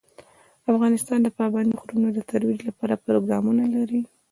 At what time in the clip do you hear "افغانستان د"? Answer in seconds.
0.71-1.27